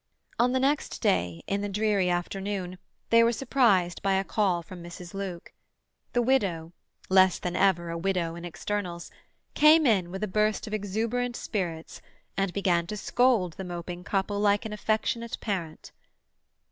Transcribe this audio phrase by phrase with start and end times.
[0.39, 2.79] On the next day, in the dreary afternoon,
[3.11, 5.13] they were surprised by a call from Mrs.
[5.13, 5.53] Luke.
[6.13, 12.01] The widow—less than ever a widow in externals—came in with a burst of exuberant spirits,
[12.35, 15.91] and began to scold the moping couple like an affectionate parent.